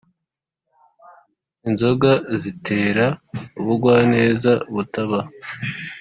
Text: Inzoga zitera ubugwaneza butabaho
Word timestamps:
Inzoga 1.67 2.11
zitera 2.41 3.05
ubugwaneza 3.59 4.51
butabaho 4.73 5.29